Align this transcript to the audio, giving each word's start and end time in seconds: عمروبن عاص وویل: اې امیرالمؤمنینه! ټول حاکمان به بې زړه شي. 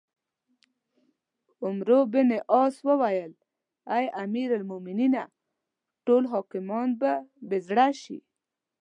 عمروبن 1.65 2.29
عاص 2.53 2.75
وویل: 2.87 3.31
اې 3.95 4.05
امیرالمؤمنینه! 4.23 5.23
ټول 6.05 6.23
حاکمان 6.33 6.89
به 6.99 7.11
بې 7.47 7.59
زړه 7.67 7.87
شي. 8.01 8.19